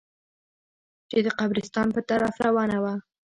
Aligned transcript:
چې 1.09 1.17
د 1.25 1.27
قبرستان 1.39 1.87
په 1.95 2.01
طرف 2.09 2.33
روانه 2.47 2.77
وه. 2.83 2.93